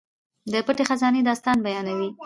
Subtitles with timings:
[0.51, 2.09] د پټې خزانې داستان بیانوي.